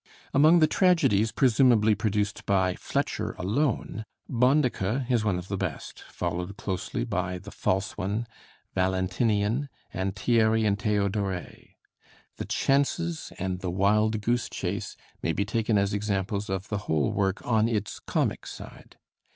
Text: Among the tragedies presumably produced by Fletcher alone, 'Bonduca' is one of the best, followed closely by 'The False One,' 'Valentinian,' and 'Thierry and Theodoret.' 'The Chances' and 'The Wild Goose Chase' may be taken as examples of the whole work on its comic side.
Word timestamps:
Among 0.33 0.57
the 0.57 0.65
tragedies 0.65 1.31
presumably 1.31 1.93
produced 1.93 2.47
by 2.47 2.73
Fletcher 2.73 3.35
alone, 3.37 4.05
'Bonduca' 4.27 5.05
is 5.11 5.23
one 5.23 5.37
of 5.37 5.47
the 5.47 5.57
best, 5.57 5.99
followed 6.09 6.57
closely 6.57 7.03
by 7.03 7.37
'The 7.37 7.51
False 7.51 7.99
One,' 7.99 8.25
'Valentinian,' 8.73 9.69
and 9.93 10.15
'Thierry 10.15 10.65
and 10.65 10.79
Theodoret.' 10.79 11.75
'The 12.37 12.45
Chances' 12.45 13.31
and 13.37 13.59
'The 13.59 13.69
Wild 13.69 14.21
Goose 14.21 14.49
Chase' 14.49 14.97
may 15.21 15.33
be 15.33 15.45
taken 15.45 15.77
as 15.77 15.93
examples 15.93 16.49
of 16.49 16.69
the 16.69 16.79
whole 16.89 17.11
work 17.11 17.45
on 17.45 17.69
its 17.69 17.99
comic 17.99 18.47
side. 18.47 18.97